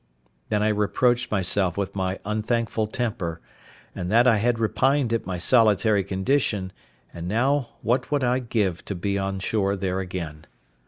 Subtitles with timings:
[0.49, 3.39] Then I reproached myself with my unthankful temper,
[3.93, 6.73] and that I had repined at my solitary condition;
[7.13, 10.47] and now what would I give to be on shore there again!